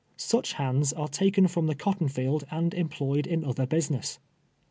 Such 0.17 0.53
hands 0.53 0.93
are 0.93 1.07
taken 1.07 1.47
from 1.47 1.67
the 1.67 1.75
cott(m 1.75 2.09
held 2.17 2.43
and 2.49 2.73
employed 2.73 3.27
in 3.27 3.45
other 3.45 3.67
business. 3.67 4.17